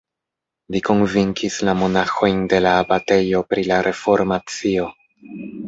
Li 0.75 0.79
konvinkis 0.87 1.57
la 1.69 1.75
monaĥojn 1.83 2.41
de 2.55 2.63
la 2.69 2.73
abatejo 2.79 3.45
pri 3.53 3.69
la 3.71 3.81
reformacio. 3.91 4.91